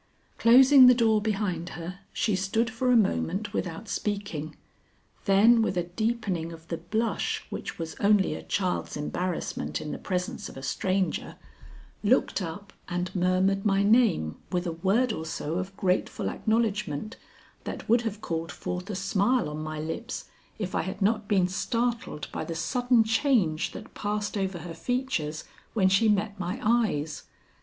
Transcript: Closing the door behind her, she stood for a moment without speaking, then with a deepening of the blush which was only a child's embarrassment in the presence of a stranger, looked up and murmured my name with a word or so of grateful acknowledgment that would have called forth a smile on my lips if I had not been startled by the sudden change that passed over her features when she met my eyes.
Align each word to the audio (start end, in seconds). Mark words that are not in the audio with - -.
Closing 0.39 0.87
the 0.87 0.95
door 0.95 1.21
behind 1.21 1.69
her, 1.77 1.99
she 2.11 2.35
stood 2.35 2.71
for 2.71 2.91
a 2.91 2.95
moment 2.97 3.53
without 3.53 3.87
speaking, 3.87 4.55
then 5.25 5.61
with 5.61 5.77
a 5.77 5.83
deepening 5.83 6.51
of 6.51 6.67
the 6.69 6.77
blush 6.79 7.45
which 7.51 7.77
was 7.77 7.93
only 7.99 8.33
a 8.33 8.41
child's 8.41 8.97
embarrassment 8.97 9.79
in 9.79 9.91
the 9.91 9.99
presence 9.99 10.49
of 10.49 10.57
a 10.57 10.63
stranger, 10.63 11.35
looked 12.03 12.41
up 12.41 12.73
and 12.89 13.13
murmured 13.15 13.63
my 13.63 13.83
name 13.83 14.37
with 14.51 14.65
a 14.65 14.71
word 14.71 15.13
or 15.13 15.23
so 15.23 15.59
of 15.59 15.77
grateful 15.77 16.29
acknowledgment 16.31 17.15
that 17.65 17.87
would 17.87 18.01
have 18.01 18.21
called 18.21 18.51
forth 18.51 18.89
a 18.89 18.95
smile 18.95 19.47
on 19.47 19.61
my 19.61 19.79
lips 19.79 20.25
if 20.57 20.73
I 20.73 20.81
had 20.81 21.03
not 21.03 21.27
been 21.27 21.47
startled 21.47 22.27
by 22.31 22.43
the 22.43 22.55
sudden 22.55 23.03
change 23.03 23.71
that 23.73 23.93
passed 23.93 24.35
over 24.35 24.57
her 24.65 24.73
features 24.73 25.43
when 25.75 25.89
she 25.89 26.09
met 26.09 26.39
my 26.39 26.59
eyes. 26.63 27.25